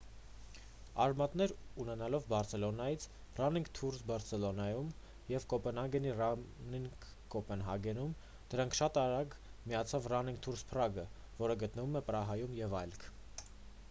արմատներ 1.03 1.51
ունենալով 1.81 2.23
բարսելոնայի 2.31 2.95
«running 3.41 3.67
tours 3.79 3.99
barcelona»-ում 4.13 4.89
և 5.33 5.45
կոպենհագենի 5.53 6.15
«running 6.21 6.89
copenhagen»-ում 7.37 8.17
` 8.17 8.41
դրան 8.57 8.75
շատ 8.81 8.99
արագ 9.05 9.37
միացավ 9.69 10.11
«running 10.17 10.43
tours 10.49 10.65
prague:-ը 10.75 11.07
որը 11.45 11.59
գտնվում 11.65 12.01
է 12.03 12.05
պրահայում 12.11 12.61
և 12.65 12.77
այլք: 12.85 13.09